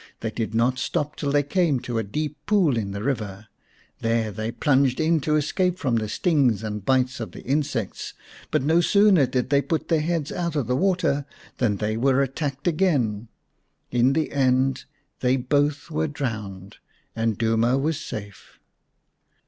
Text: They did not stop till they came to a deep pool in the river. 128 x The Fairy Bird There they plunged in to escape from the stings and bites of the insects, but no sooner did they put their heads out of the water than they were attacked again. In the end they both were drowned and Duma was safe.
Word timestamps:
They 0.21 0.31
did 0.31 0.55
not 0.55 0.79
stop 0.79 1.15
till 1.15 1.31
they 1.31 1.43
came 1.43 1.79
to 1.81 1.99
a 1.99 2.03
deep 2.03 2.35
pool 2.47 2.75
in 2.75 2.89
the 2.89 3.03
river. 3.03 3.45
128 3.99 3.99
x 3.99 4.01
The 4.01 4.07
Fairy 4.07 4.23
Bird 4.23 4.35
There 4.35 4.43
they 4.47 4.51
plunged 4.53 4.99
in 4.99 5.19
to 5.19 5.35
escape 5.35 5.77
from 5.77 5.95
the 5.97 6.09
stings 6.09 6.63
and 6.63 6.83
bites 6.83 7.19
of 7.19 7.33
the 7.33 7.43
insects, 7.43 8.15
but 8.49 8.63
no 8.63 8.81
sooner 8.81 9.27
did 9.27 9.51
they 9.51 9.61
put 9.61 9.89
their 9.89 10.01
heads 10.01 10.31
out 10.31 10.55
of 10.55 10.65
the 10.65 10.75
water 10.75 11.27
than 11.59 11.75
they 11.77 11.97
were 11.97 12.23
attacked 12.23 12.67
again. 12.67 13.27
In 13.91 14.13
the 14.13 14.31
end 14.31 14.85
they 15.19 15.37
both 15.37 15.91
were 15.91 16.07
drowned 16.07 16.77
and 17.15 17.37
Duma 17.37 17.77
was 17.77 17.99
safe. 18.01 18.57